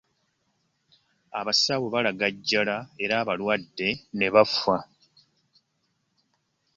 Abasawo 1.39 1.85
balagajjala 1.93 2.77
era 3.03 3.13
abalwadde 3.21 3.89
ne 4.17 4.27
bafa. 4.33 4.77